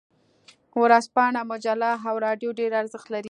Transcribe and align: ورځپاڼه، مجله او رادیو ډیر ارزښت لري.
ورځپاڼه، 0.83 1.41
مجله 1.51 1.91
او 2.07 2.15
رادیو 2.25 2.49
ډیر 2.59 2.71
ارزښت 2.81 3.07
لري. 3.09 3.19